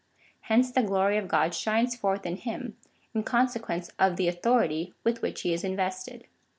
[0.49, 2.75] Hence the glory of God shines forth in him,
[3.13, 6.25] in consequence of the authority with which he is invested.